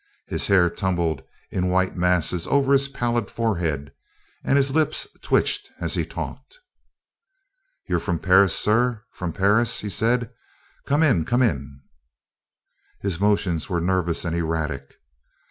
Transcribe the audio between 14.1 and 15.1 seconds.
and erratic.